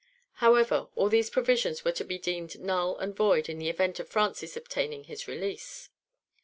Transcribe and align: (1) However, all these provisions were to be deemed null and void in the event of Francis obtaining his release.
(1) 0.39 0.45
However, 0.49 0.87
all 0.95 1.09
these 1.09 1.29
provisions 1.29 1.85
were 1.85 1.91
to 1.91 2.03
be 2.03 2.17
deemed 2.17 2.59
null 2.59 2.97
and 2.97 3.15
void 3.15 3.47
in 3.47 3.59
the 3.59 3.69
event 3.69 3.99
of 3.99 4.09
Francis 4.09 4.57
obtaining 4.57 5.03
his 5.03 5.27
release. 5.27 5.89